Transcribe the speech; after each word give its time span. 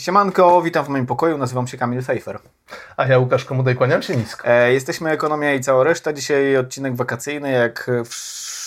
Siemanko, 0.00 0.62
witam 0.62 0.84
w 0.84 0.88
moim 0.88 1.06
pokoju, 1.06 1.38
nazywam 1.38 1.66
się 1.66 1.78
Kamil 1.78 2.02
Fejfer. 2.02 2.38
A 2.96 3.06
ja 3.06 3.18
Łukasz 3.18 3.44
Komudej, 3.44 3.76
kłaniam 3.76 4.02
się 4.02 4.16
nisko. 4.16 4.48
E, 4.48 4.72
jesteśmy 4.72 5.10
Ekonomia 5.10 5.54
i 5.54 5.60
cała 5.60 5.84
reszta. 5.84 6.12
Dzisiaj 6.12 6.56
odcinek 6.56 6.96
wakacyjny, 6.96 7.52
jak, 7.52 7.90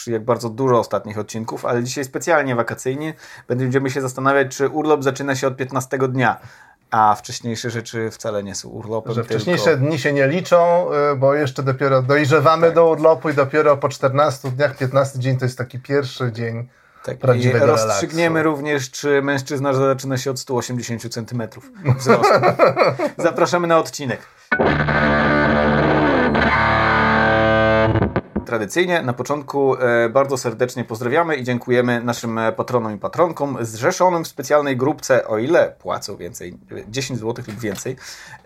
jak 0.08 0.24
bardzo 0.26 0.50
dużo 0.50 0.80
ostatnich 0.80 1.20
odcinków, 1.20 1.66
ale 1.66 1.84
dzisiaj 1.84 2.06
specjalnie 2.06 2.56
wakacyjnie. 2.56 3.14
Będziemy 3.48 3.90
się 3.90 4.02
zastanawiać, 4.02 4.58
czy 4.58 4.70
urlop 4.70 5.04
zaczyna 5.04 5.36
się 5.36 5.48
od 5.48 5.58
15 5.58 5.98
dnia. 5.98 6.38
A 6.92 7.16
wcześniejsze 7.16 7.70
rzeczy 7.70 8.12
wcale 8.12 8.44
nie 8.44 8.56
są 8.56 8.70
urlopem. 8.70 9.14
Że 9.14 9.24
wcześniejsze 9.24 9.66
tylko... 9.66 9.86
dni 9.86 10.00
się 10.00 10.14
nie 10.14 10.28
liczą, 10.28 10.88
y, 11.14 11.16
bo 11.16 11.34
jeszcze 11.34 11.64
dopiero 11.64 12.02
dojrzewamy 12.02 12.68
tak. 12.68 12.76
do 12.76 12.90
urlopu 12.90 13.30
i 13.30 13.34
dopiero 13.34 13.78
po 13.78 13.90
14 13.90 14.52
dniach, 14.52 14.78
15 14.78 15.20
dzień 15.20 15.38
to 15.38 15.46
jest 15.46 15.58
taki 15.58 15.80
pierwszy 15.80 16.32
dzień 16.32 16.68
tak, 17.04 17.18
prawdziwego 17.18 17.66
I 17.66 17.68
rozstrzygniemy 17.68 18.40
relaksu. 18.44 18.58
również, 18.58 18.92
czy 18.92 19.22
mężczyzna 19.22 19.74
zaczyna 19.74 20.18
się 20.18 20.32
od 20.32 20.40
180 20.40 21.14
cm 21.14 21.44
wzrostu. 21.98 22.34
Zapraszamy 23.18 23.68
na 23.68 23.78
odcinek. 23.78 24.22
Tradycyjnie 28.44 29.02
na 29.02 29.14
początku 29.14 29.76
e, 29.76 30.10
bardzo 30.10 30.38
serdecznie 30.38 30.84
pozdrawiamy 30.84 31.36
i 31.36 31.44
dziękujemy 31.44 32.04
naszym 32.04 32.38
e, 32.38 32.52
patronom 32.52 32.96
i 32.96 32.98
patronkom 32.98 33.58
zrzeszonym 33.62 34.24
w 34.24 34.28
specjalnej 34.28 34.78
grupce, 34.78 35.28
o 35.28 35.38
ile 35.38 35.76
płacą 35.80 36.18
więcej, 36.18 36.58
10 36.88 37.20
zł 37.20 37.46
lub 37.48 37.60
więcej. 37.60 37.96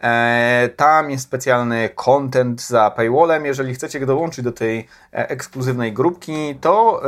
E, 0.02 0.70
tam 0.76 1.12
jest 1.12 1.23
specjalny 1.23 1.90
content 1.96 2.62
za 2.62 2.92
paywallem. 2.92 3.46
Jeżeli 3.46 3.73
chcecie 3.73 4.06
dołączyć 4.06 4.44
do 4.44 4.52
tej 4.52 4.88
ekskluzywnej 5.12 5.94
grupki, 5.94 6.56
to 6.62 7.02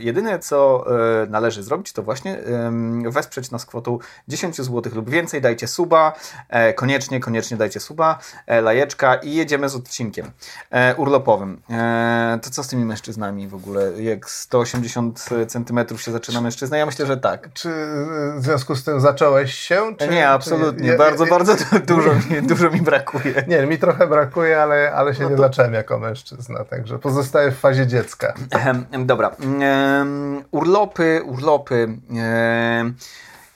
jedyne 0.00 0.38
co 0.38 0.84
należy 1.28 1.62
zrobić, 1.62 1.92
to 1.92 2.02
właśnie 2.02 2.38
wesprzeć 3.08 3.50
nas 3.50 3.66
kwotą 3.66 3.98
10 4.28 4.56
zł 4.56 4.92
lub 4.94 5.10
więcej. 5.10 5.40
Dajcie 5.40 5.68
suba, 5.68 6.12
koniecznie, 6.74 7.20
koniecznie 7.20 7.56
dajcie 7.56 7.80
suba, 7.80 8.18
lajeczka 8.62 9.14
i 9.14 9.34
jedziemy 9.34 9.68
z 9.68 9.74
odcinkiem 9.74 10.30
urlopowym 10.96 11.60
to 12.38 12.50
co 12.50 12.62
z 12.62 12.68
tymi 12.68 12.84
mężczyznami 12.84 13.48
w 13.48 13.54
ogóle? 13.54 14.02
Jak 14.02 14.30
180 14.30 15.28
centymetrów 15.48 16.02
się 16.02 16.12
zaczyna 16.12 16.40
mężczyzna? 16.40 16.76
Ja 16.76 16.86
myślę, 16.86 17.06
że 17.06 17.16
tak. 17.16 17.52
Czy 17.52 17.68
w 18.36 18.44
związku 18.44 18.74
z 18.74 18.84
tym 18.84 19.00
zacząłeś 19.00 19.54
się? 19.54 19.96
Czy, 19.98 20.08
nie, 20.08 20.28
absolutnie. 20.28 20.90
Czy 20.90 20.98
bardzo, 20.98 21.26
bardzo 21.26 21.56
dużo, 21.86 22.14
mi, 22.14 22.42
dużo 22.42 22.70
mi 22.70 22.80
brakuje. 22.80 23.44
Nie, 23.48 23.66
mi 23.66 23.78
trochę 23.78 24.06
brakuje, 24.06 24.62
ale, 24.62 24.92
ale 24.92 25.14
się 25.14 25.22
no 25.22 25.28
to... 25.28 25.34
nie 25.34 25.40
zacząłem 25.40 25.74
jako 25.74 25.98
mężczyzna, 25.98 26.64
także 26.64 26.98
pozostaję 26.98 27.50
w 27.50 27.58
fazie 27.58 27.86
dziecka. 27.86 28.34
Dobra. 29.04 29.36
urlopy, 30.50 31.22
urlopy. 31.24 31.88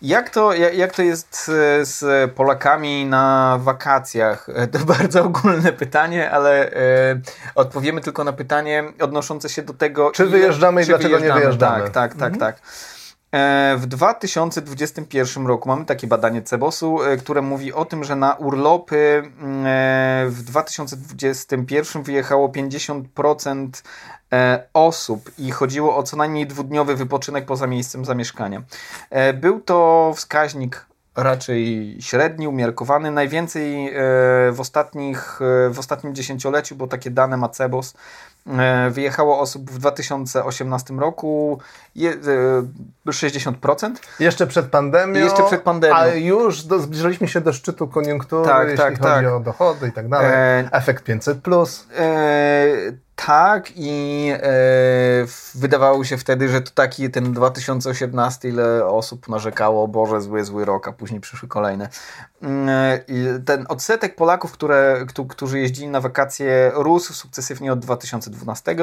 Jak 0.03 0.31
to, 0.31 0.53
jak 0.55 0.95
to 0.95 1.03
jest 1.03 1.51
e, 1.55 1.85
z 1.85 2.33
Polakami 2.33 3.07
na 3.07 3.59
wakacjach? 3.61 4.49
E, 4.55 4.67
to 4.67 4.79
bardzo 4.99 5.25
ogólne 5.25 5.73
pytanie, 5.73 6.31
ale 6.31 6.73
e, 6.73 7.21
odpowiemy 7.55 8.01
tylko 8.01 8.25
na 8.25 8.33
pytanie 8.33 8.85
odnoszące 9.01 9.49
się 9.49 9.63
do 9.63 9.75
tego. 9.75 10.11
Czy 10.11 10.27
wyjeżdżamy 10.27 10.83
i, 10.83 10.85
czy 10.85 10.89
dlaczego 10.89 11.17
wyjeżdżamy. 11.17 11.41
nie 11.41 11.47
wyjeżdżamy? 11.47 11.85
Tak, 11.85 11.93
tak, 11.93 12.15
tak, 12.15 12.33
mhm. 12.33 12.39
tak. 12.41 12.57
W 13.77 13.87
2021 13.87 15.47
roku 15.47 15.69
mamy 15.69 15.85
takie 15.85 16.07
badanie 16.07 16.43
Cebosu, 16.43 16.99
które 17.19 17.43
mówi 17.43 17.73
o 17.73 17.85
tym, 17.85 18.05
że 18.05 18.17
na 18.17 18.35
urlopy 18.35 19.23
w 20.27 20.43
2021 20.43 22.03
wyjechało 22.03 22.49
50% 22.49 23.69
E, 24.33 24.67
osób 24.75 25.31
i 25.39 25.51
chodziło 25.51 25.97
o 25.97 26.03
co 26.03 26.17
najmniej 26.17 26.47
dwudniowy 26.47 26.97
wypoczynek 26.97 27.47
poza 27.47 27.67
miejscem 27.67 28.05
zamieszkania. 28.05 28.63
E, 29.11 29.33
był 29.33 29.61
to 29.61 30.13
wskaźnik 30.17 30.87
raczej 31.17 31.97
średni, 32.01 32.49
umiarkowany. 32.49 33.11
Najwięcej 33.11 33.89
e, 33.89 33.93
w, 34.53 34.57
ostatnich, 34.59 35.41
w 35.71 35.79
ostatnim 35.79 36.15
dziesięcioleciu, 36.15 36.77
bo 36.77 36.87
takie 36.87 37.11
dane 37.11 37.37
ma 37.37 37.49
Cebos, 37.49 37.95
wyjechało 38.91 39.41
osób 39.41 39.71
w 39.71 39.79
2018 39.79 40.95
roku 40.95 41.59
60%. 43.07 43.91
Jeszcze 44.21 44.47
przed 44.47 44.67
pandemią. 44.67 45.21
Jeszcze 45.21 45.43
przed 45.47 45.63
pandemią. 45.63 45.95
A 45.95 46.07
już 46.07 46.63
do, 46.63 46.79
zbliżyliśmy 46.79 47.29
się 47.29 47.41
do 47.41 47.53
szczytu 47.53 47.89
koniunktury, 47.89 48.49
tak, 48.49 48.69
jeśli 48.69 48.79
tak, 48.79 48.99
chodzi 48.99 49.25
tak. 49.25 49.27
o 49.27 49.41
dochody 49.41 49.89
i 49.89 49.93
tak 49.93 50.09
dalej. 50.09 50.31
E, 50.33 50.69
Efekt 50.73 51.09
500+. 51.09 51.35
Plus. 51.35 51.87
E, 51.99 52.67
tak 53.27 53.73
i 53.77 54.29
e, 54.33 54.41
wydawało 55.55 56.05
się 56.05 56.17
wtedy, 56.17 56.49
że 56.49 56.61
to 56.61 56.71
taki 56.75 57.11
ten 57.11 57.33
2018, 57.33 58.49
ile 58.49 58.87
osób 58.87 59.29
narzekało, 59.29 59.89
Boże, 59.89 60.21
zły, 60.21 60.45
zły 60.45 60.65
rok, 60.65 60.89
a 60.89 60.93
później 60.93 61.21
przyszły 61.21 61.49
kolejne. 61.49 61.89
Mm, 62.43 63.01
I 63.09 63.27
ten 63.45 63.67
odsetek 63.69 64.17
Polaków, 64.17 64.53
które, 64.53 65.07
którzy 65.29 65.61
jeździli 65.61 65.89
na 65.89 66.01
wakacje 66.01 66.73
rósł 66.75 67.13
sukcesywnie 67.13 67.73
od 67.73 67.79
2012 67.79 68.77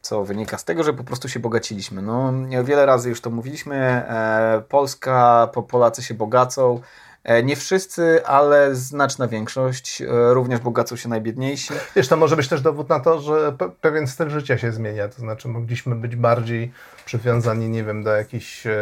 co 0.00 0.24
wynika 0.24 0.58
z 0.58 0.64
tego, 0.64 0.82
że 0.82 0.92
po 0.92 1.04
prostu 1.04 1.28
się 1.28 1.40
bogaciliśmy. 1.40 2.02
No, 2.02 2.32
wiele 2.64 2.86
razy 2.86 3.08
już 3.08 3.20
to 3.20 3.30
mówiliśmy, 3.30 3.76
e, 3.76 4.62
Polska, 4.68 5.48
Polacy 5.68 6.02
się 6.02 6.14
bogacą, 6.14 6.80
E, 6.80 7.13
nie 7.44 7.56
wszyscy, 7.56 8.26
ale 8.26 8.74
znaczna 8.74 9.28
większość. 9.28 10.02
E, 10.02 10.34
również 10.34 10.60
bogacą 10.60 10.96
się 10.96 11.08
najbiedniejsi. 11.08 11.74
Wiesz, 11.96 12.08
to 12.08 12.16
może 12.16 12.36
być 12.36 12.48
też 12.48 12.60
dowód 12.60 12.88
na 12.88 13.00
to, 13.00 13.20
że 13.20 13.56
pewien 13.80 14.06
styl 14.06 14.30
życia 14.30 14.58
się 14.58 14.72
zmienia. 14.72 15.08
To 15.08 15.20
znaczy, 15.20 15.48
mogliśmy 15.48 15.94
być 15.94 16.16
bardziej 16.16 16.72
przywiązani, 17.04 17.68
nie 17.68 17.84
wiem, 17.84 18.02
do 18.02 18.10
jakichś 18.10 18.66
e, 18.66 18.72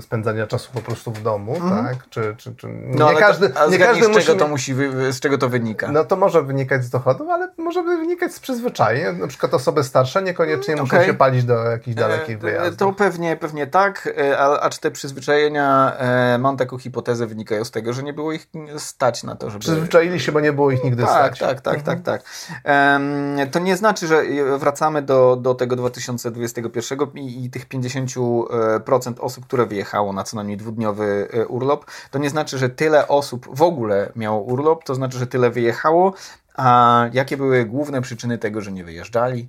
spędzania 0.00 0.46
czasu 0.46 0.70
po 0.72 0.80
prostu 0.80 1.12
w 1.12 1.22
domu, 1.22 1.56
mm. 1.56 1.84
tak? 1.84 2.08
Czy, 2.08 2.34
czy, 2.38 2.54
czy... 2.54 2.68
No, 2.68 3.12
nie 3.12 3.18
każdy, 3.18 3.48
to, 3.50 3.70
nie 3.70 3.78
każdy 3.78 4.04
z 4.04 4.08
musi... 4.08 4.26
czego 4.26 4.38
to 4.38 4.48
musi, 4.48 4.74
z 5.10 5.20
czego 5.20 5.38
to 5.38 5.48
wynika? 5.48 5.92
No 5.92 6.04
to 6.04 6.16
może 6.16 6.42
wynikać 6.42 6.84
z 6.84 6.90
dochodu, 6.90 7.30
ale 7.30 7.48
może 7.58 7.82
wynikać 7.82 8.34
z 8.34 8.40
przyzwyczajenia. 8.40 9.12
Na 9.12 9.26
przykład 9.26 9.54
osoby 9.54 9.84
starsze 9.84 10.22
niekoniecznie 10.22 10.74
okay. 10.74 10.84
muszą 10.84 11.02
się 11.02 11.14
palić 11.14 11.44
do 11.44 11.64
jakichś 11.64 11.96
dalekich 11.96 12.38
wyjazdów. 12.38 12.76
To 12.76 12.92
pewnie, 12.92 13.36
pewnie 13.36 13.66
tak, 13.66 14.08
a, 14.38 14.60
a 14.60 14.70
czy 14.70 14.80
te 14.80 14.90
przyzwyczajenia, 14.90 15.96
mam 16.38 16.56
taką 16.56 16.78
hipotezę, 16.78 17.26
wynikają 17.26 17.64
z 17.64 17.70
tego, 17.70 17.89
że 17.92 18.02
nie 18.02 18.12
było 18.12 18.32
ich 18.32 18.48
stać 18.78 19.22
na 19.22 19.36
to, 19.36 19.50
żeby... 19.50 19.60
Przyzwyczaili 19.60 20.20
się, 20.20 20.32
bo 20.32 20.40
nie 20.40 20.52
było 20.52 20.70
ich 20.70 20.84
nigdy 20.84 21.02
tak, 21.02 21.12
stać. 21.12 21.38
Tak, 21.38 21.60
tak, 21.60 21.78
mhm. 21.78 22.02
tak, 22.02 22.22
tak. 22.22 23.50
to 23.50 23.58
nie 23.58 23.76
znaczy, 23.76 24.06
że 24.06 24.22
wracamy 24.58 25.02
do, 25.02 25.36
do 25.36 25.54
tego 25.54 25.76
2021 25.76 26.98
i, 27.14 27.44
i 27.44 27.50
tych 27.50 27.68
50% 27.68 29.14
osób, 29.20 29.46
które 29.46 29.66
wyjechało 29.66 30.12
na 30.12 30.24
co 30.24 30.36
najmniej 30.36 30.56
dwudniowy 30.56 31.28
e, 31.32 31.46
urlop, 31.46 31.84
to 32.10 32.18
nie 32.18 32.30
znaczy, 32.30 32.58
że 32.58 32.68
tyle 32.68 33.08
osób 33.08 33.48
w 33.56 33.62
ogóle 33.62 34.12
miało 34.16 34.40
urlop, 34.40 34.84
to 34.84 34.94
znaczy, 34.94 35.18
że 35.18 35.26
tyle 35.26 35.50
wyjechało, 35.50 36.12
a 36.56 37.04
jakie 37.12 37.36
były 37.36 37.64
główne 37.64 38.02
przyczyny 38.02 38.38
tego, 38.38 38.60
że 38.60 38.72
nie 38.72 38.84
wyjeżdżali? 38.84 39.48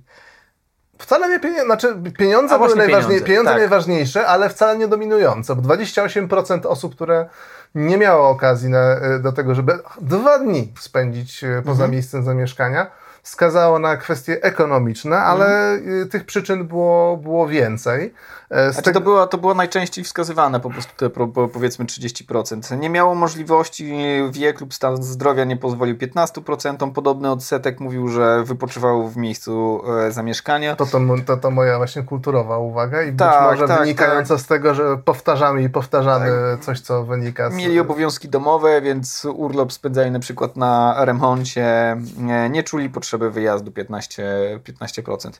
Wcale 1.02 1.28
nie 1.28 1.40
pieniądze, 1.40 1.64
znaczy 1.64 1.96
pieniądze 2.18 2.58
były 2.58 2.76
najważniejsze, 2.76 3.24
pieniądze 3.24 3.50
tak. 3.50 3.58
najważniejsze, 3.58 4.26
ale 4.26 4.48
wcale 4.48 4.78
nie 4.78 4.88
dominujące, 4.88 5.56
bo 5.56 5.62
28% 5.62 6.66
osób, 6.66 6.94
które 6.94 7.28
nie 7.74 7.98
miało 7.98 8.28
okazji 8.28 8.70
na, 8.70 8.96
do 9.20 9.32
tego, 9.32 9.54
żeby 9.54 9.78
dwa 10.00 10.38
dni 10.38 10.72
spędzić 10.80 11.44
e, 11.44 11.62
poza 11.64 11.72
mhm. 11.72 11.90
miejscem 11.90 12.22
zamieszkania, 12.22 12.90
wskazało 13.22 13.78
na 13.78 13.96
kwestie 13.96 14.42
ekonomiczne, 14.42 15.18
ale 15.18 15.72
mhm. 15.72 16.08
tych 16.08 16.24
przyczyn 16.24 16.66
było, 16.66 17.16
było 17.16 17.48
więcej. 17.48 18.14
E, 18.52 18.72
znaczy, 18.72 18.92
to, 18.92 19.00
było, 19.00 19.26
to 19.26 19.38
było 19.38 19.54
najczęściej 19.54 20.04
wskazywane, 20.04 20.60
po 20.60 20.70
prostu 20.70 20.92
te 20.96 21.10
powiedzmy 21.52 21.84
30%. 21.84 22.78
Nie 22.78 22.90
miało 22.90 23.14
możliwości, 23.14 23.92
wiek 24.30 24.60
lub 24.60 24.74
stan 24.74 25.02
zdrowia 25.02 25.44
nie 25.44 25.56
pozwolił 25.56 25.96
15%. 25.96 26.92
Podobny 26.92 27.30
odsetek 27.30 27.80
mówił, 27.80 28.08
że 28.08 28.44
wypoczywał 28.44 29.08
w 29.08 29.16
miejscu 29.16 29.82
e, 30.06 30.12
zamieszkania. 30.12 30.76
To 30.76 30.86
to, 30.86 31.00
to, 31.26 31.36
to 31.36 31.50
moja 31.50 31.76
właśnie 31.76 32.02
kulturowa 32.02 32.58
uwaga 32.58 33.02
i 33.02 33.12
tak, 33.16 33.42
być 33.42 33.50
może 33.50 33.68
tak, 33.68 33.80
wynikająca 33.80 34.34
tak. 34.34 34.44
z 34.44 34.46
tego, 34.46 34.74
że 34.74 34.96
powtarzamy 34.96 35.62
i 35.62 35.70
powtarzamy 35.70 36.26
tak. 36.52 36.64
coś, 36.64 36.80
co 36.80 37.04
wynika 37.04 37.50
z... 37.50 37.54
Mieli 37.54 37.80
obowiązki 37.80 38.28
domowe, 38.28 38.80
więc 38.80 39.24
urlop 39.24 39.72
spędzali 39.72 40.10
na 40.10 40.20
przykład 40.20 40.56
na 40.56 41.04
remoncie, 41.04 41.96
nie, 42.18 42.50
nie 42.50 42.62
czuli 42.62 42.90
potrzeby 42.90 43.30
wyjazdu 43.30 43.70
15%. 43.70 44.58
15%. 44.58 45.30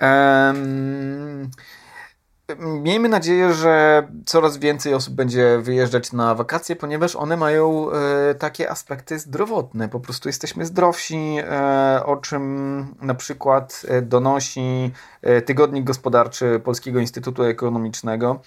Um, 0.00 1.50
Miejmy 2.56 3.08
nadzieję, 3.08 3.52
że 3.52 4.06
coraz 4.26 4.56
więcej 4.56 4.94
osób 4.94 5.14
będzie 5.14 5.58
wyjeżdżać 5.58 6.12
na 6.12 6.34
wakacje, 6.34 6.76
ponieważ 6.76 7.16
one 7.16 7.36
mają 7.36 7.92
e, 7.92 8.34
takie 8.34 8.70
aspekty 8.70 9.18
zdrowotne. 9.18 9.88
Po 9.88 10.00
prostu 10.00 10.28
jesteśmy 10.28 10.66
zdrowsi, 10.66 11.36
e, 11.38 12.02
o 12.04 12.16
czym 12.16 12.94
na 13.02 13.14
przykład 13.14 13.82
e, 13.88 14.02
donosi 14.02 14.92
e, 15.22 15.42
Tygodnik 15.42 15.84
Gospodarczy 15.84 16.60
Polskiego 16.64 17.00
Instytutu 17.00 17.42
Ekonomicznego. 17.42 18.40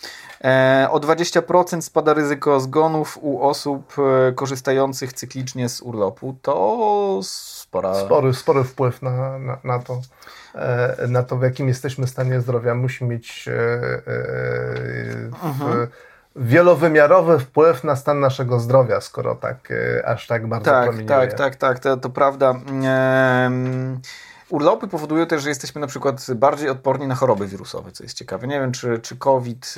E, 0.43 0.87
o 0.91 0.99
20% 0.99 1.81
spada 1.81 2.13
ryzyko 2.13 2.59
zgonów 2.59 3.17
u 3.21 3.41
osób 3.41 3.95
e, 3.97 4.31
korzystających 4.31 5.13
cyklicznie 5.13 5.69
z 5.69 5.81
urlopu. 5.81 6.35
To 6.41 7.19
spora... 7.23 7.95
spory, 7.95 8.33
spory 8.33 8.63
wpływ 8.63 9.01
na, 9.01 9.39
na, 9.39 9.57
na 9.63 9.79
to. 9.79 10.01
Na 11.07 11.23
to, 11.23 11.37
w 11.37 11.43
jakim 11.43 11.67
jesteśmy 11.67 12.07
stanie 12.07 12.41
zdrowia, 12.41 12.75
musi 12.75 13.05
mieć 13.05 13.49
w, 13.97 15.45
mhm. 15.45 15.87
wielowymiarowy 16.35 17.39
wpływ 17.39 17.83
na 17.83 17.95
stan 17.95 18.19
naszego 18.19 18.59
zdrowia, 18.59 19.01
skoro 19.01 19.35
tak 19.35 19.71
e, 19.71 20.05
aż 20.05 20.27
tak 20.27 20.47
bardzo 20.47 20.71
tak, 20.71 20.83
promieniuje. 20.83 21.07
Tak, 21.07 21.35
tak, 21.35 21.55
tak, 21.55 21.79
to, 21.79 21.97
to 21.97 22.09
prawda. 22.09 22.53
Urlopy 24.51 24.87
powodują 24.87 25.25
też, 25.25 25.43
że 25.43 25.49
jesteśmy 25.49 25.81
na 25.81 25.87
przykład 25.87 26.25
bardziej 26.35 26.69
odporni 26.69 27.07
na 27.07 27.15
choroby 27.15 27.47
wirusowe, 27.47 27.91
co 27.91 28.03
jest 28.03 28.17
ciekawe. 28.17 28.47
Nie 28.47 28.59
wiem, 28.59 28.71
czy, 28.71 28.99
czy 28.99 29.15
COVID. 29.17 29.75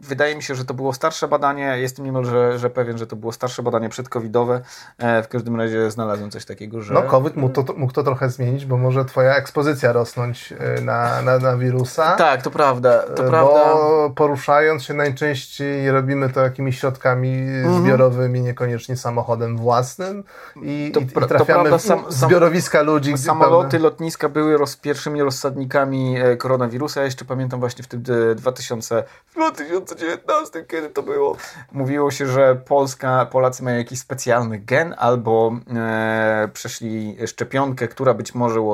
wydaje 0.00 0.36
mi 0.36 0.42
się, 0.42 0.54
że 0.54 0.64
to 0.64 0.74
było 0.74 0.92
starsze 0.92 1.28
badanie. 1.28 1.78
Jestem 1.78 2.04
niemal 2.04 2.24
że, 2.58 2.70
pewien, 2.70 2.98
że 2.98 3.06
to 3.06 3.16
było 3.16 3.32
starsze 3.32 3.62
badanie 3.62 3.88
przedcovidowe. 3.88 4.60
E, 4.98 5.22
w 5.22 5.28
każdym 5.28 5.56
razie 5.56 5.90
znalazłem 5.90 6.30
coś 6.30 6.44
takiego, 6.44 6.80
że. 6.80 6.94
No, 6.94 7.02
COVID 7.02 7.36
mógł 7.36 7.62
to, 7.62 7.74
mógł 7.76 7.92
to 7.92 8.02
trochę 8.02 8.30
zmienić, 8.30 8.66
bo 8.66 8.76
może 8.76 9.04
Twoja 9.04 9.36
ekspozycja 9.36 9.92
rosnąć 9.92 10.54
e, 10.58 10.80
na, 10.80 11.22
na, 11.22 11.38
na 11.38 11.56
wirusa. 11.56 12.16
Tak, 12.16 12.42
to 12.42 12.50
prawda. 12.50 13.02
To 13.02 13.22
bo 13.22 13.28
prawda. 13.30 13.74
poruszając 14.14 14.82
się 14.82 14.94
najczęściej 14.94 15.90
robimy 15.90 16.28
to 16.28 16.40
jakimiś 16.40 16.78
środkami 16.78 17.38
mhm. 17.38 17.82
zbiorowymi, 17.82 18.40
niekoniecznie 18.40 18.96
samochodem 18.96 19.56
własnym 19.56 20.24
i, 20.62 20.90
to, 20.94 21.00
i, 21.00 21.04
i 21.04 21.28
trafiamy 21.28 21.78
w 21.78 21.82
sam, 21.82 22.04
zbiorowiska 22.08 22.82
ludzi 22.82 23.16
samoloty, 23.20 23.78
lotniska 23.78 24.28
były 24.28 24.56
roz, 24.56 24.76
pierwszymi 24.76 25.22
rozsadnikami 25.22 26.16
e, 26.20 26.36
koronawirusa. 26.36 27.00
Ja 27.00 27.04
jeszcze 27.04 27.24
pamiętam 27.24 27.60
właśnie 27.60 27.84
w 27.84 27.86
tym 27.86 28.02
2000, 28.36 29.04
2019, 29.34 30.64
kiedy 30.64 30.88
to 30.88 31.02
było. 31.02 31.36
Mówiło 31.72 32.10
się, 32.10 32.26
że 32.26 32.56
Polska, 32.56 33.26
Polacy 33.26 33.62
mają 33.62 33.76
jakiś 33.76 33.98
specjalny 33.98 34.58
gen 34.58 34.94
albo 34.98 35.52
e, 35.76 36.48
przeszli 36.52 37.16
szczepionkę, 37.26 37.88
która 37.88 38.14
być 38.14 38.34
może, 38.34 38.60
e, 38.60 38.64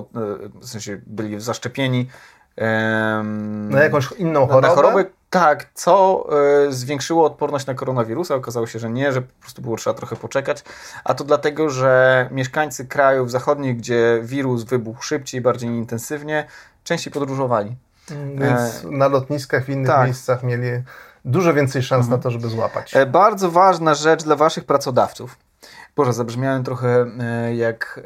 w 0.60 0.68
sensie 0.68 1.00
byli 1.06 1.40
zaszczepieni 1.40 2.08
na 3.70 3.82
jakąś 3.82 4.12
inną 4.12 4.46
chorobę? 4.46 4.68
Na 4.68 4.74
chorobę, 4.74 5.04
tak, 5.30 5.70
co 5.74 6.26
y, 6.68 6.72
zwiększyło 6.72 7.24
odporność 7.24 7.66
na 7.66 7.74
koronawirusa. 7.74 8.34
Okazało 8.34 8.66
się, 8.66 8.78
że 8.78 8.90
nie, 8.90 9.12
że 9.12 9.22
po 9.22 9.40
prostu 9.40 9.62
było 9.62 9.76
trzeba 9.76 9.94
trochę 9.94 10.16
poczekać. 10.16 10.64
A 11.04 11.14
to 11.14 11.24
dlatego, 11.24 11.70
że 11.70 12.28
mieszkańcy 12.32 12.84
krajów 12.84 13.30
zachodnich, 13.30 13.76
gdzie 13.76 14.20
wirus 14.22 14.64
wybuchł 14.64 15.02
szybciej, 15.02 15.40
bardziej 15.40 15.70
intensywnie, 15.70 16.46
częściej 16.84 17.12
podróżowali. 17.12 17.76
Mm, 18.10 18.38
więc 18.38 18.84
e, 18.84 18.90
na 18.90 19.08
lotniskach 19.08 19.64
w 19.64 19.68
innych 19.68 19.86
tak. 19.86 20.04
miejscach 20.04 20.42
mieli 20.42 20.68
dużo 21.24 21.54
więcej 21.54 21.82
szans 21.82 22.04
mhm. 22.04 22.18
na 22.18 22.22
to, 22.22 22.30
żeby 22.30 22.48
złapać. 22.48 22.96
E, 22.96 23.06
bardzo 23.06 23.50
ważna 23.50 23.94
rzecz 23.94 24.24
dla 24.24 24.36
Waszych 24.36 24.64
pracodawców 24.64 25.36
Boże, 25.96 26.12
zabrzmiałem 26.12 26.64
trochę 26.64 27.06
e, 27.20 27.54
jak 27.54 28.00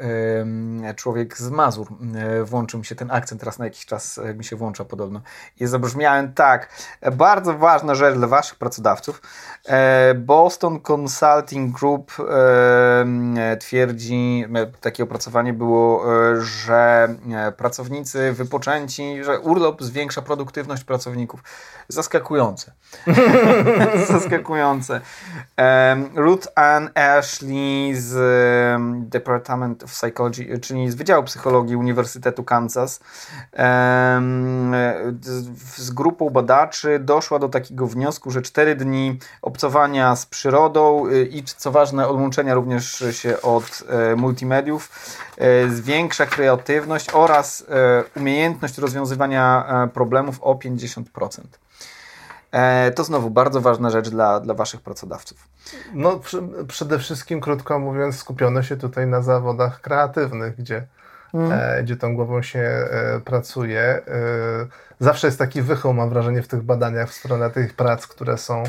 człowiek 0.95 1.37
z 1.37 1.49
Mazur. 1.49 1.87
E, 2.15 2.43
włączył 2.43 2.79
mi 2.79 2.85
się 2.85 2.95
ten 2.95 3.11
akcent 3.11 3.39
teraz 3.39 3.59
na 3.59 3.65
jakiś 3.65 3.85
czas, 3.85 4.19
jak 4.25 4.37
mi 4.37 4.43
się 4.43 4.55
włącza 4.55 4.85
podobno. 4.85 5.21
I 5.59 5.67
zabrzmiałem 5.67 6.33
tak. 6.33 6.69
Bardzo 7.11 7.57
ważna 7.57 7.95
rzecz 7.95 8.15
dla 8.15 8.27
Waszych 8.27 8.57
pracodawców. 8.57 9.21
E, 9.65 10.13
Boston 10.13 10.79
Consulting 10.91 11.79
Group 11.79 12.11
twierdzi, 13.59 14.45
takie 14.81 15.03
opracowanie 15.03 15.53
było, 15.53 16.03
że 16.41 17.15
pracownicy 17.57 18.33
wypoczęci, 18.33 19.23
że 19.23 19.39
urlop 19.39 19.83
zwiększa 19.83 20.21
produktywność 20.21 20.83
pracowników. 20.83 21.43
Zaskakujące. 21.87 22.71
Zaskakujące. 24.11 25.01
Ruth 26.15 26.47
Ann 26.55 26.89
Ashley 26.95 27.80
z 27.95 28.13
Department 29.09 29.83
of 29.83 29.91
Psychology, 29.91 30.59
czyli 30.59 30.91
z 30.91 30.95
Wydziału 30.95 31.23
Psychologii 31.23 31.75
Uniwersytetu 31.75 32.43
Kansas, 32.43 32.99
z 35.75 35.91
grupą 35.91 36.29
badaczy 36.29 36.99
doszła 36.99 37.39
do 37.39 37.49
takiego 37.49 37.87
wniosku, 37.87 38.31
że 38.31 38.41
cztery 38.41 38.75
dni 38.75 39.19
obcowania 39.41 40.15
z 40.15 40.25
przyrodą 40.25 41.07
y, 41.07 41.25
i 41.25 41.43
co 41.43 41.71
ważne, 41.71 42.07
odłączenia 42.07 42.53
również 42.53 43.03
się 43.11 43.41
od 43.41 43.83
e, 43.89 44.15
multimediów 44.15 44.89
e, 45.37 45.69
zwiększa 45.69 46.25
kreatywność 46.25 47.09
oraz 47.13 47.65
e, 47.69 48.03
umiejętność 48.19 48.77
rozwiązywania 48.77 49.65
problemów 49.93 50.39
o 50.41 50.53
50%. 50.55 51.41
E, 52.51 52.91
to 52.91 53.03
znowu 53.03 53.29
bardzo 53.29 53.61
ważna 53.61 53.89
rzecz 53.89 54.09
dla, 54.09 54.39
dla 54.39 54.53
Waszych 54.53 54.81
pracodawców. 54.81 55.47
No, 55.93 56.19
przede 56.67 56.99
wszystkim, 56.99 57.41
krótko 57.41 57.79
mówiąc, 57.79 58.15
skupiono 58.15 58.63
się 58.63 58.77
tutaj 58.77 59.07
na 59.07 59.21
zawodach 59.21 59.81
kreatywnych, 59.81 60.55
gdzie, 60.55 60.87
mm. 61.33 61.51
e, 61.51 61.83
gdzie 61.83 61.95
tą 61.95 62.15
głową 62.15 62.41
się 62.41 62.59
e, 62.59 63.19
pracuje. 63.25 63.81
E, 63.81 64.01
zawsze 64.99 65.27
jest 65.27 65.39
taki 65.39 65.61
wychył, 65.61 65.93
mam 65.93 66.09
wrażenie, 66.09 66.41
w 66.41 66.47
tych 66.47 66.61
badaniach 66.61 67.09
w 67.09 67.13
stronę 67.13 67.49
tych 67.49 67.73
prac, 67.73 68.07
które 68.07 68.37
są 68.37 68.63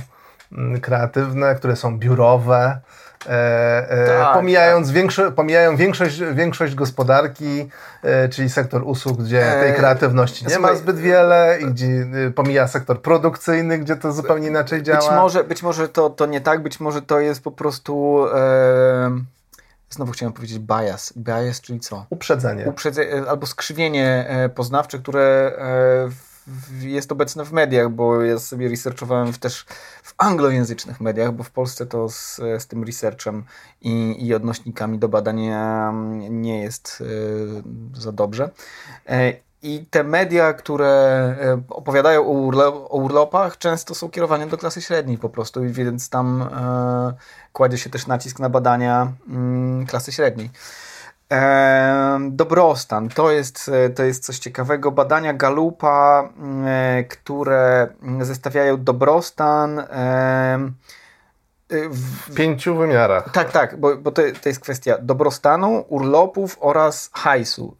kreatywne, 0.83 1.55
które 1.55 1.77
są 1.77 1.99
biurowe. 1.99 2.81
E, 3.27 3.91
e, 3.91 4.07
tak, 4.07 4.35
pomijając 4.35 4.87
tak. 4.87 4.97
Większe, 4.97 5.33
pomijają 5.33 5.77
większość, 5.77 6.21
większość 6.33 6.75
gospodarki, 6.75 7.69
e, 8.03 8.29
czyli 8.29 8.51
sektor 8.51 8.83
usług, 8.85 9.23
gdzie 9.23 9.57
tej 9.61 9.75
kreatywności 9.75 10.47
nie 10.47 10.59
ma 10.59 10.75
zbyt 10.75 10.99
wiele 10.99 11.59
i 11.61 11.65
gdzie 11.67 12.07
pomija 12.35 12.69
sektor 12.69 13.03
produkcyjny, 13.03 13.79
gdzie 13.79 13.97
to 13.97 14.13
zupełnie 14.13 14.49
inaczej 14.49 14.83
działa. 14.83 15.01
Być 15.01 15.11
może, 15.11 15.45
być 15.45 15.63
może 15.63 15.89
to, 15.89 16.11
to 16.11 16.27
nie 16.27 16.41
tak, 16.41 16.63
być 16.63 16.81
może 16.81 17.03
to 17.03 17.21
jest 17.21 17.43
po 17.45 17.51
prostu... 17.51 18.25
Znowu 19.91 20.13
chciałem 20.13 20.33
powiedzieć 20.33 20.59
bias. 20.59 21.13
Bias, 21.17 21.61
czyli 21.61 21.81
co? 21.81 22.07
Uprzedzenie. 22.11 22.65
Uprzedzenie 22.65 23.23
albo 23.29 23.47
skrzywienie 23.47 24.27
poznawcze, 24.55 24.99
które 24.99 25.53
jest 26.81 27.13
obecne 27.13 27.45
w 27.45 27.53
mediach, 27.53 27.91
bo 27.91 28.23
ja 28.23 28.39
sobie 28.39 28.69
researchowałem 28.69 29.33
też 29.33 29.65
w 30.03 30.15
anglojęzycznych 30.19 31.01
mediach, 31.01 31.33
bo 31.33 31.43
w 31.43 31.51
Polsce 31.51 31.87
to 31.87 32.09
z, 32.09 32.37
z 32.59 32.67
tym 32.67 32.85
researchem 32.85 33.45
i, 33.81 34.27
i 34.27 34.35
odnośnikami 34.35 34.99
do 34.99 35.09
badań 35.09 35.41
nie 36.31 36.63
jest 36.63 37.01
y, 37.01 38.01
za 38.01 38.13
dobrze. 38.13 38.51
E, 39.09 39.33
I 39.63 39.87
te 39.91 40.05
media, 40.05 40.53
które 40.53 40.89
e, 41.41 41.63
opowiadają 41.69 42.21
o, 42.21 42.31
urlo 42.31 42.91
o, 42.91 42.97
urlopach, 42.97 43.59
często 43.59 43.95
są 43.95 44.11
kierowane 44.11 44.47
do 44.47 44.59
klasy 44.59 44.83
średniej 44.83 45.19
po 45.19 45.29
prostu, 45.29 45.61
więc 45.67 46.09
tam 46.09 46.43
e, 46.43 47.13
kładzie 47.53 47.79
się 47.79 47.91
też 47.91 48.07
nacisk 48.07 48.39
na 48.39 48.49
badania 48.49 49.13
mm, 49.29 49.87
klasy 49.87 50.13
średniej. 50.13 50.51
Dobrostan 52.31 53.09
to 53.09 53.31
jest, 53.31 53.71
to 53.95 54.03
jest 54.03 54.25
coś 54.25 54.39
ciekawego. 54.39 54.91
Badania 54.91 55.33
Galupa, 55.33 56.29
e, 56.67 57.05
które 57.05 57.89
zestawiają 58.21 58.85
dobrostan 58.85 59.83
w 61.71 62.35
pięciu 62.35 62.77
wymiarach. 62.77 63.33
Tak, 63.33 63.53
tak, 63.53 63.81
bo, 63.81 63.97
bo 63.97 64.11
to, 64.11 64.23
to 64.43 64.49
jest 64.49 64.61
kwestia 64.61 64.99
dobrostanu, 65.01 65.85
urlopów 65.89 66.57
oraz 66.61 67.11
hajsu. 67.13 67.77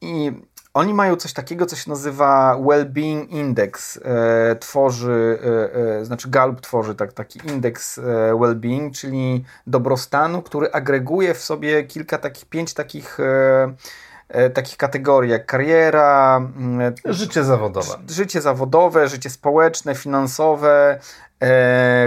I 0.00 0.32
oni 0.78 0.94
mają 0.94 1.16
coś 1.16 1.32
takiego, 1.32 1.66
co 1.66 1.76
się 1.76 1.90
nazywa 1.90 2.58
Wellbeing 2.68 3.30
Index. 3.30 4.00
E, 4.04 4.56
tworzy, 4.56 5.38
e, 5.44 5.98
e, 6.00 6.04
znaczy 6.04 6.30
Gallup 6.30 6.60
tworzy 6.60 6.94
tak, 6.94 7.12
taki 7.12 7.40
indeks 7.46 7.98
e, 7.98 8.02
well-being, 8.34 8.90
czyli 8.90 9.44
dobrostanu, 9.66 10.42
który 10.42 10.72
agreguje 10.72 11.34
w 11.34 11.38
sobie 11.38 11.84
kilka 11.84 12.18
takich, 12.18 12.44
pięć 12.44 12.74
takich 12.74 13.20
e, 13.20 13.74
e, 14.28 14.50
takich 14.50 14.76
kategorii 14.76 15.30
jak 15.30 15.46
kariera, 15.46 16.36
mm, 16.36 16.94
życie 17.04 17.44
zawodowe, 17.44 17.98
życie 18.08 18.40
zawodowe, 18.40 19.08
życie 19.08 19.30
społeczne, 19.30 19.94
finansowe, 19.94 20.98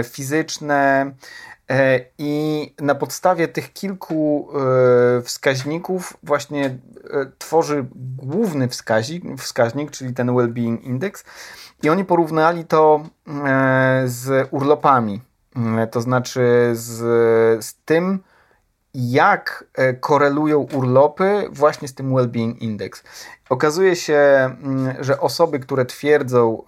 fizyczne, 0.04 1.12
E, 1.61 1.61
I 2.18 2.74
na 2.80 2.94
podstawie 2.94 3.48
tych 3.48 3.72
kilku 3.72 4.48
e, 5.18 5.22
wskaźników 5.22 6.16
właśnie 6.22 6.64
e, 6.64 6.78
tworzy 7.38 7.86
główny 8.16 8.68
wskaźnik, 8.68 9.40
wskaźnik 9.40 9.90
czyli 9.90 10.14
ten 10.14 10.36
Wellbeing 10.36 10.84
Index. 10.84 11.24
I 11.82 11.88
oni 11.88 12.04
porównali 12.04 12.64
to 12.64 13.02
z 14.04 14.48
urlopami, 14.50 15.20
to 15.90 16.00
znaczy 16.00 16.70
z, 16.72 16.94
z 17.64 17.74
tym, 17.84 18.18
jak 18.94 19.64
korelują 20.00 20.66
urlopy 20.72 21.48
właśnie 21.50 21.88
z 21.88 21.94
tym 21.94 22.14
Wellbeing 22.14 22.62
Index. 22.62 23.02
Okazuje 23.50 23.96
się, 23.96 24.14
mm, 24.14 25.04
że 25.04 25.20
osoby, 25.20 25.58
które 25.60 25.84
twierdzą, 25.84 26.62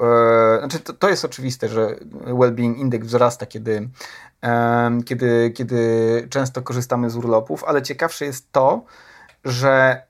znaczy 0.59 0.81
to, 0.81 0.93
to 0.93 1.09
jest 1.09 1.25
oczywiste, 1.25 1.69
że 1.69 1.97
Wellbeing 2.39 2.79
Index 2.79 3.07
wzrasta, 3.07 3.47
kiedy 3.47 3.89
kiedy, 5.07 5.51
kiedy 5.51 6.27
często 6.31 6.63
korzystamy 6.63 7.11
z 7.11 7.17
urlopów, 7.17 7.65
ale 7.65 7.83
ciekawsze 7.83 8.25
jest 8.25 8.53
to, 8.53 8.85
że 9.45 10.03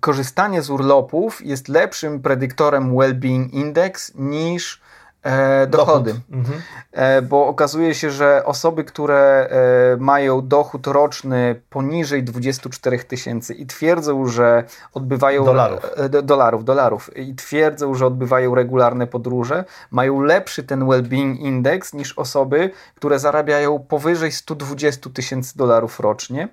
korzystanie 0.00 0.62
z 0.62 0.70
urlopów 0.70 1.46
jest 1.46 1.68
lepszym 1.68 2.22
predyktorem 2.22 2.94
well-being 2.94 3.50
index 3.52 4.12
niż 4.14 4.80
E, 5.24 5.66
dochody. 5.66 6.14
Mhm. 6.30 6.62
E, 6.92 7.22
bo 7.22 7.46
okazuje 7.46 7.94
się, 7.94 8.10
że 8.10 8.44
osoby, 8.44 8.84
które 8.84 9.48
e, 9.50 9.96
mają 9.96 10.48
dochód 10.48 10.86
roczny 10.86 11.60
poniżej 11.70 12.24
24 12.24 12.98
tysięcy 12.98 13.54
i 13.54 13.66
twierdzą, 13.66 14.26
że 14.26 14.64
odbywają. 14.94 15.44
Dolarów. 15.44 15.80
E, 15.96 16.08
dolarów, 16.08 16.64
dolarów. 16.64 17.16
I 17.16 17.34
twierdzą, 17.34 17.94
że 17.94 18.06
odbywają 18.06 18.54
regularne 18.54 19.06
podróże, 19.06 19.64
mają 19.90 20.20
lepszy 20.20 20.62
ten 20.62 20.84
well-being 20.84 21.38
index 21.38 21.94
niż 21.94 22.12
osoby, 22.18 22.70
które 22.94 23.18
zarabiają 23.18 23.78
powyżej 23.78 24.32
120 24.32 25.10
tysięcy 25.10 25.58
dolarów 25.58 26.00
rocznie, 26.00 26.48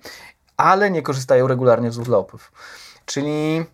ale 0.57 0.91
nie 0.91 1.01
korzystają 1.01 1.47
regularnie 1.47 1.91
z 1.91 1.97
urlopów. 1.97 2.51
Czyli 3.05 3.65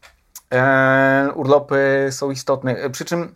e, 0.53 1.29
urlopy 1.35 2.07
są 2.11 2.31
istotne. 2.31 2.89
Przy 2.89 3.05
czym 3.05 3.35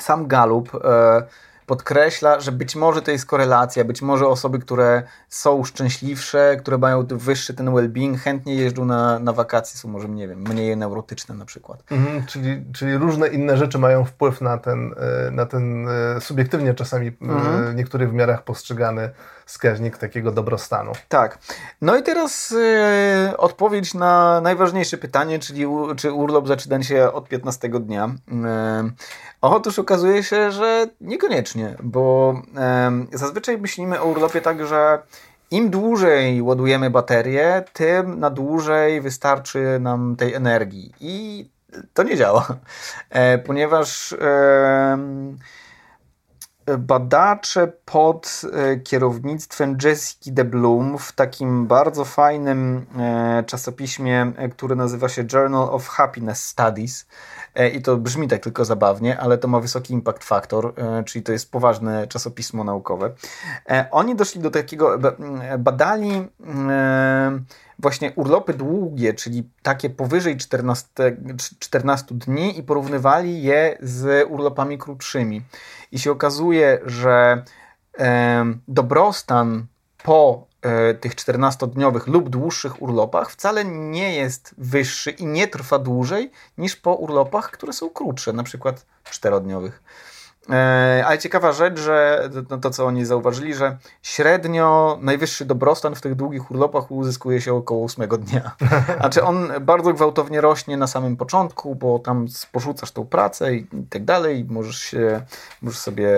sam 0.00 0.26
Galup 0.26 0.74
e, 0.74 1.22
podkreśla, 1.66 2.40
że 2.40 2.52
być 2.52 2.76
może 2.76 3.02
to 3.02 3.10
jest 3.10 3.26
korelacja, 3.26 3.84
być 3.84 4.02
może 4.02 4.26
osoby, 4.28 4.58
które 4.58 5.02
są 5.28 5.64
szczęśliwsze, 5.64 6.56
które 6.56 6.78
mają 6.78 7.06
wyższy 7.10 7.54
ten 7.54 7.66
well-being, 7.66 8.16
chętnie 8.16 8.54
jeżdżą 8.54 8.84
na, 8.84 9.18
na 9.18 9.32
wakacje, 9.32 9.78
są 9.78 9.88
może, 9.88 10.08
nie 10.08 10.28
wiem, 10.28 10.38
mniej 10.38 10.76
neurotyczne 10.76 11.34
na 11.34 11.44
przykład. 11.44 11.82
Mhm, 11.90 12.26
czyli, 12.26 12.64
czyli 12.72 12.96
różne 12.98 13.28
inne 13.28 13.56
rzeczy 13.56 13.78
mają 13.78 14.04
wpływ 14.04 14.40
na 14.40 14.58
ten, 14.58 14.94
e, 14.96 15.30
na 15.30 15.46
ten 15.46 15.88
e, 15.88 16.20
subiektywnie 16.20 16.74
czasami 16.74 17.12
mhm. 17.22 17.72
w 17.72 17.74
niektórych 17.74 18.08
wymiarach 18.08 18.44
postrzegany 18.44 19.10
wskaźnik 19.46 19.98
takiego 19.98 20.32
dobrostanu. 20.32 20.92
Tak. 21.08 21.38
No 21.80 21.96
i 21.96 22.02
teraz 22.02 22.52
y, 22.52 23.36
odpowiedź 23.36 23.94
na 23.94 24.40
najważniejsze 24.40 24.98
pytanie, 24.98 25.38
czyli 25.38 25.66
u, 25.66 25.94
czy 25.94 26.12
urlop 26.12 26.48
zaczyna 26.48 26.82
się 26.82 27.12
od 27.12 27.28
15 27.28 27.68
dnia. 27.68 28.06
Y, 28.06 28.32
otóż 29.40 29.78
okazuje 29.78 30.22
się, 30.22 30.52
że 30.52 30.86
niekoniecznie, 31.00 31.74
bo 31.82 32.34
y, 33.12 33.18
zazwyczaj 33.18 33.58
myślimy 33.58 34.00
o 34.00 34.04
urlopie 34.04 34.40
tak, 34.40 34.66
że 34.66 34.98
im 35.50 35.70
dłużej 35.70 36.42
ładujemy 36.42 36.90
baterię, 36.90 37.64
tym 37.72 38.20
na 38.20 38.30
dłużej 38.30 39.00
wystarczy 39.00 39.78
nam 39.80 40.16
tej 40.16 40.34
energii. 40.34 40.92
I 41.00 41.48
to 41.94 42.02
nie 42.02 42.16
działa, 42.16 42.46
e, 43.10 43.38
ponieważ 43.38 44.14
badacze 46.78 47.72
pod 47.84 48.42
e, 48.52 48.76
kierownictwem 48.76 49.76
Jessica 49.82 50.30
de 50.34 50.44
Bloom 50.44 50.98
w 50.98 51.12
takim 51.12 51.66
bardzo 51.66 52.04
fajnym 52.04 52.86
e, 52.98 53.44
czasopiśmie, 53.46 54.32
e, 54.36 54.48
który 54.48 54.76
nazywa 54.76 55.08
się 55.08 55.24
Journal 55.32 55.62
of 55.62 55.88
Happiness 55.88 56.44
Studies. 56.44 57.06
I 57.74 57.82
to 57.82 57.96
brzmi 57.96 58.28
tak 58.28 58.42
tylko 58.42 58.64
zabawnie, 58.64 59.18
ale 59.18 59.38
to 59.38 59.48
ma 59.48 59.60
wysoki 59.60 59.94
impact 59.94 60.24
factor, 60.24 60.74
czyli 61.04 61.22
to 61.22 61.32
jest 61.32 61.50
poważne 61.50 62.06
czasopismo 62.06 62.64
naukowe. 62.64 63.10
Oni 63.90 64.16
doszli 64.16 64.40
do 64.40 64.50
takiego, 64.50 64.98
badali 65.58 66.28
właśnie 67.78 68.12
urlopy 68.16 68.54
długie, 68.54 69.14
czyli 69.14 69.50
takie 69.62 69.90
powyżej 69.90 70.36
14, 70.36 71.16
14 71.58 72.14
dni 72.14 72.58
i 72.58 72.62
porównywali 72.62 73.42
je 73.42 73.78
z 73.82 74.30
urlopami 74.30 74.78
krótszymi. 74.78 75.42
I 75.92 75.98
się 75.98 76.10
okazuje, 76.10 76.53
że 76.84 77.42
e, 77.98 78.44
dobrostan 78.68 79.66
po 80.02 80.46
e, 80.62 80.94
tych 80.94 81.14
14-dniowych 81.14 82.06
lub 82.06 82.28
dłuższych 82.28 82.82
urlopach 82.82 83.30
wcale 83.30 83.64
nie 83.64 84.14
jest 84.14 84.54
wyższy 84.58 85.10
i 85.10 85.26
nie 85.26 85.48
trwa 85.48 85.78
dłużej 85.78 86.30
niż 86.58 86.76
po 86.76 86.94
urlopach, 86.94 87.50
które 87.50 87.72
są 87.72 87.90
krótsze, 87.90 88.32
na 88.32 88.42
przykład 88.42 88.86
4-dniowych. 89.04 89.72
E, 90.50 91.04
ale 91.06 91.18
ciekawa 91.18 91.52
rzecz, 91.52 91.80
że 91.80 92.28
to, 92.48 92.58
to, 92.58 92.70
co 92.70 92.86
oni 92.86 93.04
zauważyli, 93.04 93.54
że 93.54 93.76
średnio 94.02 94.98
najwyższy 95.02 95.44
dobrostan 95.44 95.94
w 95.94 96.00
tych 96.00 96.14
długich 96.14 96.50
urlopach 96.50 96.90
uzyskuje 96.90 97.40
się 97.40 97.54
około 97.54 97.84
8 97.84 98.08
dnia. 98.08 98.50
Znaczy 99.00 99.22
on 99.22 99.52
bardzo 99.60 99.92
gwałtownie 99.92 100.40
rośnie 100.40 100.76
na 100.76 100.86
samym 100.86 101.16
początku, 101.16 101.74
bo 101.74 101.98
tam 101.98 102.26
porzucasz 102.52 102.90
tą 102.90 103.06
pracę 103.06 103.54
i, 103.54 103.66
i 103.72 103.86
tak 103.90 104.04
dalej, 104.04 104.46
możesz 104.48 104.78
się, 104.78 105.22
możesz 105.62 105.78
sobie 105.80 106.10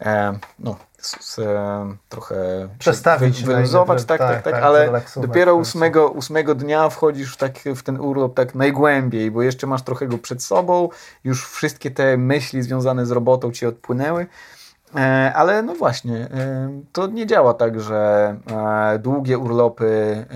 e, 0.00 0.38
no, 0.58 0.76
z, 1.00 1.38
e, 1.38 1.96
trochę 2.08 2.68
przestawić, 2.78 3.42
wyluzować, 3.42 4.04
tak, 4.04 4.18
tak, 4.18 4.42
tak, 4.42 4.54
tak, 4.54 4.62
ale 4.62 5.02
dopiero 5.16 5.54
ósmego, 5.54 6.08
ósmego 6.08 6.54
dnia 6.54 6.88
wchodzisz 6.88 7.34
w, 7.34 7.36
tak, 7.36 7.58
w 7.58 7.82
ten 7.82 8.00
urlop 8.00 8.34
tak 8.34 8.54
najgłębiej, 8.54 9.30
bo 9.30 9.42
jeszcze 9.42 9.66
masz 9.66 9.82
trochę 9.82 10.06
go 10.06 10.18
przed 10.18 10.42
sobą, 10.42 10.88
już 11.24 11.48
wszystkie 11.48 11.90
te 11.90 12.16
myśli 12.16 12.62
związane 12.62 13.06
z 13.06 13.10
robotą 13.10 13.52
ci 13.52 13.66
odpłynęły. 13.66 14.26
E, 14.96 15.32
ale 15.34 15.62
no 15.62 15.74
właśnie, 15.74 16.16
e, 16.16 16.70
to 16.92 17.06
nie 17.06 17.26
działa 17.26 17.54
tak, 17.54 17.80
że 17.80 18.36
długie 18.98 19.38
urlopy 19.38 20.26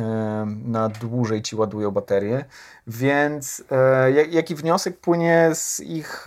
na 0.64 0.88
dłużej 0.88 1.42
ci 1.42 1.56
ładują 1.56 1.90
baterie, 1.90 2.44
więc 2.86 3.64
jaki 4.30 4.54
wniosek 4.54 5.00
płynie 5.00 5.50
z 5.54 5.80
ich 5.80 6.24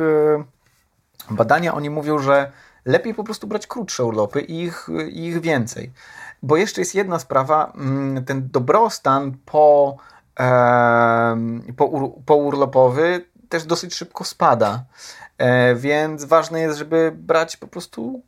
badania? 1.29 1.73
Oni 1.73 1.89
mówią, 1.89 2.19
że 2.19 2.51
lepiej 2.87 3.13
po 3.13 3.23
prostu 3.23 3.47
brać 3.47 3.67
krótsze 3.67 4.05
urlopy 4.05 4.41
i 4.41 4.63
ich, 4.63 4.87
ich 5.09 5.41
więcej. 5.41 5.91
Bo 6.43 6.57
jeszcze 6.57 6.81
jest 6.81 6.95
jedna 6.95 7.19
sprawa, 7.19 7.73
mm, 7.75 8.25
ten 8.25 8.49
dobrostan 8.51 9.37
po, 9.45 9.97
po, 11.77 12.11
po 12.25 12.35
urlopowy 12.35 13.25
też 13.49 13.63
dosyć 13.63 13.95
szybko 13.95 14.23
spada. 14.23 14.85
E, 15.37 15.75
więc 15.75 16.25
ważne 16.25 16.61
jest, 16.61 16.77
żeby 16.77 17.11
brać 17.15 17.57
po 17.57 17.67
prostu 17.67 18.21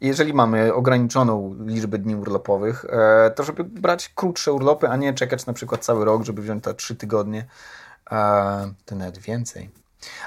jeżeli 0.00 0.34
mamy 0.34 0.74
ograniczoną 0.74 1.56
liczbę 1.66 1.98
dni 1.98 2.16
urlopowych, 2.16 2.84
e, 2.84 3.30
to 3.30 3.42
żeby 3.42 3.64
brać 3.64 4.08
krótsze 4.08 4.52
urlopy, 4.52 4.88
a 4.88 4.96
nie 4.96 5.14
czekać 5.14 5.46
na 5.46 5.52
przykład 5.52 5.84
cały 5.84 6.04
rok, 6.04 6.24
żeby 6.24 6.42
wziąć 6.42 6.64
te 6.64 6.74
trzy 6.74 6.96
tygodnie, 6.96 7.46
to 8.84 8.94
nawet 8.94 9.18
więcej. 9.18 9.70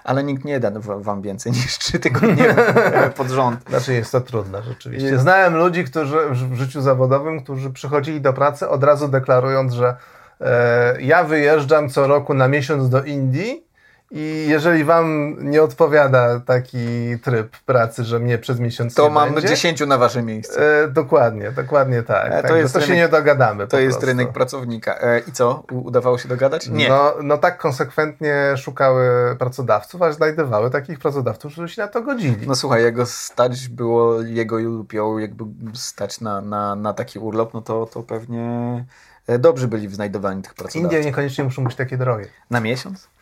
Ale 0.03 0.23
nikt 0.23 0.45
nie 0.45 0.59
da 0.59 0.71
wam 0.79 1.21
więcej 1.21 1.51
niż 1.61 1.77
trzy 1.77 1.99
tygodnie 1.99 2.55
pod 3.17 3.27
rząd. 3.27 3.69
Znaczy 3.69 3.93
jest 3.93 4.11
to 4.11 4.21
trudne 4.21 4.63
rzeczywiście. 4.63 5.07
Jest... 5.07 5.21
Znałem 5.21 5.55
ludzi, 5.55 5.83
którzy 5.83 6.17
w 6.29 6.55
życiu 6.55 6.81
zawodowym, 6.81 7.43
którzy 7.43 7.69
przychodzili 7.69 8.21
do 8.21 8.33
pracy 8.33 8.69
od 8.69 8.83
razu 8.83 9.07
deklarując, 9.07 9.73
że 9.73 9.95
e, 10.41 11.01
ja 11.01 11.23
wyjeżdżam 11.23 11.89
co 11.89 12.07
roku 12.07 12.33
na 12.33 12.47
miesiąc 12.47 12.89
do 12.89 13.03
Indii 13.03 13.72
i 14.15 14.45
jeżeli 14.47 14.83
wam 14.83 15.35
nie 15.39 15.63
odpowiada 15.63 16.39
taki 16.39 16.77
tryb 17.23 17.57
pracy, 17.65 18.03
że 18.03 18.19
mnie 18.19 18.37
przez 18.37 18.59
miesiąc 18.59 18.95
To 18.95 19.03
nie 19.03 19.09
mam 19.09 19.33
będzie, 19.33 19.49
10 19.49 19.81
na 19.87 19.97
wasze 19.97 20.23
miejsce. 20.23 20.83
E, 20.83 20.87
dokładnie, 20.87 21.51
dokładnie 21.51 22.03
tak. 22.03 22.31
E, 22.31 22.41
to, 22.41 22.47
tak, 22.47 22.57
jest 22.57 22.73
to 22.73 22.79
rynek, 22.79 22.95
się 22.95 23.01
nie 23.01 23.09
dogadamy. 23.09 23.67
To 23.67 23.79
jest 23.79 23.97
prostu. 23.97 24.07
rynek 24.07 24.33
pracownika. 24.33 24.99
E, 25.01 25.19
I 25.19 25.31
co? 25.31 25.63
Udawało 25.71 26.17
się 26.17 26.29
dogadać? 26.29 26.67
Nie. 26.67 26.89
No, 26.89 27.13
no 27.23 27.37
tak 27.37 27.57
konsekwentnie 27.57 28.53
szukały 28.57 29.35
pracodawców, 29.39 30.01
aż 30.01 30.15
znajdowały 30.15 30.69
takich 30.69 30.99
pracodawców, 30.99 31.53
którzy 31.53 31.73
się 31.73 31.81
na 31.81 31.87
to 31.87 32.01
godzili. 32.01 32.47
No 32.47 32.55
słuchaj, 32.55 32.83
jego 32.83 33.05
stać 33.05 33.67
było, 33.67 34.21
jego 34.21 34.59
lub 34.59 34.93
ją 34.93 35.17
jakby 35.17 35.43
stać 35.73 36.21
na, 36.21 36.41
na, 36.41 36.75
na 36.75 36.93
taki 36.93 37.19
urlop, 37.19 37.53
no 37.53 37.61
to, 37.61 37.85
to 37.85 38.03
pewnie 38.03 38.85
e, 39.27 39.39
dobrzy 39.39 39.67
byli 39.67 39.87
w 39.87 39.95
znajdowaniu 39.95 40.41
tych 40.41 40.53
pracodawców. 40.53 40.81
Indie 40.81 41.09
niekoniecznie 41.09 41.43
muszą 41.43 41.63
być 41.63 41.75
takie 41.75 41.97
drogie. 41.97 42.25
Na 42.49 42.59
miesiąc? 42.59 43.12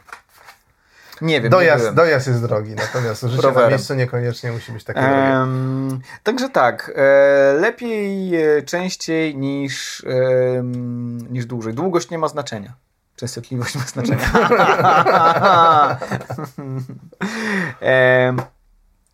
Nie 1.22 1.42
wiem. 1.42 1.52
Dojazd, 1.52 1.86
nie 1.86 1.92
dojazd 1.92 2.28
jest 2.28 2.42
drogi, 2.42 2.76
natomiast 2.76 3.22
życie 3.22 3.42
Rowerem. 3.42 3.70
na 3.70 3.70
miejscu 3.70 3.94
niekoniecznie 3.94 4.52
musi 4.52 4.72
być 4.72 4.84
takie 4.84 5.02
drogie. 5.02 6.02
Także 6.24 6.50
tak, 6.50 6.92
e, 6.96 7.54
lepiej 7.54 8.36
e, 8.36 8.62
częściej 8.62 9.38
niż, 9.38 10.04
e, 10.04 10.64
niż 11.30 11.46
dłużej. 11.46 11.74
Długość 11.74 12.10
nie 12.10 12.18
ma 12.18 12.28
znaczenia. 12.28 12.74
Częstotliwość 13.16 13.76
ma 13.76 13.82
znaczenie. 13.82 14.18
e, 17.82 18.34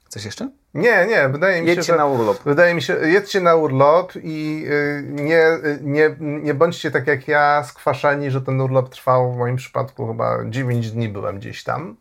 coś 0.10 0.26
jeszcze? 0.26 0.50
Nie, 0.78 1.06
nie, 1.06 1.30
wydaje 1.30 1.62
mi 1.62 1.68
jedźcie 1.68 1.84
się, 1.84 1.94
że... 1.94 1.98
na 1.98 2.06
urlop. 2.06 2.44
Wydaje 2.46 2.74
mi 2.74 2.82
się, 2.82 2.94
jedźcie 2.94 3.42
na 3.42 3.56
urlop 3.56 4.14
i 4.24 4.66
y, 4.68 5.04
nie, 5.08 5.46
nie, 5.82 6.16
nie 6.20 6.54
bądźcie 6.54 6.92
tak 6.92 7.08
jak 7.08 7.28
ja 7.28 7.64
skwaszeni, 7.64 8.32
że 8.32 8.42
ten 8.42 8.62
urlop 8.62 8.90
trwał 8.90 9.34
w 9.34 9.38
moim 9.38 9.56
przypadku 9.56 10.08
chyba 10.08 10.38
9 10.46 10.92
dni 10.92 11.10
byłem 11.10 11.40
gdzieś 11.40 11.64
tam, 11.64 11.96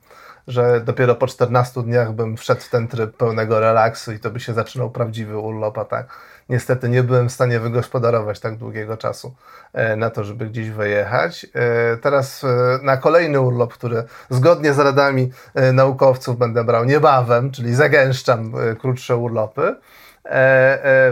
że 0.47 0.81
dopiero 0.81 1.15
po 1.15 1.27
14 1.27 1.83
dniach 1.83 2.13
bym 2.13 2.37
wszedł 2.37 2.61
w 2.61 2.71
ten 2.71 2.89
tryb 2.89 3.17
pełnego 3.17 3.61
relaksu 3.61 4.13
i 4.13 4.19
to 4.19 4.31
by 4.31 4.41
się 4.41 4.53
zaczynał 4.53 4.91
prawdziwy 4.91 5.39
urlop, 5.39 5.79
a 5.79 5.85
tak 5.85 6.07
niestety 6.49 6.89
nie 6.89 7.03
byłem 7.03 7.29
w 7.29 7.33
stanie 7.33 7.61
wygospodarować 7.61 8.41
tak 8.41 8.57
długiego 8.57 8.97
czasu 8.97 9.35
e, 9.73 9.97
na 9.97 10.11
to, 10.11 10.25
żeby 10.25 10.47
gdzieś 10.47 10.71
wyjechać. 10.71 11.47
E, 11.55 11.97
teraz 11.97 12.45
e, 12.45 12.79
na 12.83 12.97
kolejny 12.97 13.41
urlop, 13.41 13.75
który 13.75 14.05
zgodnie 14.31 14.73
z 14.73 14.79
radami 14.79 15.31
naukowców 15.73 16.39
będę 16.39 16.65
brał 16.65 16.85
niebawem, 16.85 17.51
czyli 17.51 17.75
zagęszczam 17.75 18.53
krótsze 18.79 19.17
urlopy, 19.17 19.77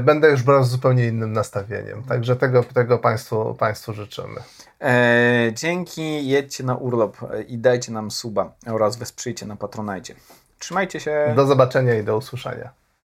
będę 0.03 0.31
już 0.31 0.43
brał 0.43 0.65
z 0.65 0.71
zupełnie 0.71 1.07
innym 1.07 1.33
nastawieniem. 1.33 2.03
Także 2.03 2.37
tego, 2.37 2.65
tego 2.65 2.99
Państwu, 2.99 3.55
państwu 3.55 3.93
życzymy. 3.93 4.41
dzięki, 5.53 6.29
jedźcie 6.29 6.65
na 6.65 6.75
urlop 6.77 7.17
i 7.47 7.59
dajcie 7.59 7.93
nam 7.93 8.11
suba 8.11 8.53
oraz 8.67 8.97
wesprzyjcie 8.97 9.47
na 9.47 9.57
Patronajcie. 9.57 10.15
Trzymajcie 10.59 11.01
się. 11.01 11.33
Do 11.37 11.47
zobaczenia 11.47 11.95
i 11.95 12.05
do 12.05 12.17
usłyszenia. 12.17 12.84